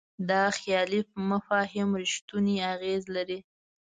[0.29, 1.01] دا خیالي
[1.31, 3.39] مفاهیم رښتونی اغېز لري.